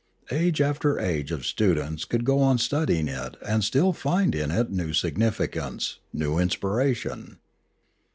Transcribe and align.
Age 0.31 0.61
after 0.61 0.97
age 0.99 1.31
of 1.31 1.45
students 1.45 2.05
could 2.05 2.25
go 2.25 2.39
on 2.39 2.57
studying 2.57 3.07
it 3.07 3.35
aud 3.47 3.63
still 3.63 3.93
find 3.93 4.33
in 4.33 4.49
it 4.49 4.71
new 4.71 4.93
significance, 4.93 5.99
new 6.11 6.39
inspiration. 6.39 7.37